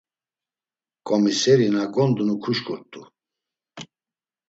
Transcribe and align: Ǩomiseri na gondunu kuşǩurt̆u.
Ǩomiseri 1.07 1.67
na 1.75 1.83
gondunu 1.93 2.35
kuşǩurt̆u. 2.43 3.01